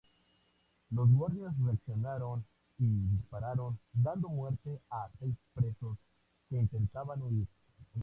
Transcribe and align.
Los 0.89 1.11
guardias 1.11 1.53
reaccionaron 1.63 2.43
y 2.79 2.87
dispararon 3.15 3.77
dando 3.93 4.29
muerte 4.29 4.81
a 4.89 5.07
seis 5.19 5.35
presos 5.53 5.95
que 6.49 6.57
intentaban 6.57 7.21
huir. 7.21 7.45